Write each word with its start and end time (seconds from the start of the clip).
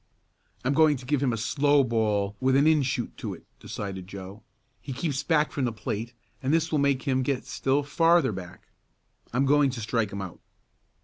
"I'm 0.65 0.73
going 0.73 0.97
to 0.97 1.05
give 1.05 1.21
him 1.21 1.31
a 1.31 1.37
slow 1.37 1.83
ball 1.83 2.35
with 2.39 2.55
an 2.55 2.65
in 2.65 2.81
shoot 2.81 3.15
to 3.17 3.35
it," 3.35 3.45
decided 3.59 4.07
Joe. 4.07 4.41
"He 4.81 4.93
keeps 4.93 5.21
back 5.21 5.51
from 5.51 5.65
the 5.65 5.71
plate 5.71 6.13
and 6.41 6.51
this 6.51 6.71
will 6.71 6.79
make 6.79 7.03
him 7.03 7.21
get 7.21 7.45
still 7.45 7.83
farther 7.83 8.31
back. 8.31 8.67
I'm 9.31 9.45
going 9.45 9.69
to 9.69 9.79
strike 9.79 10.11
him 10.11 10.23
out." 10.23 10.39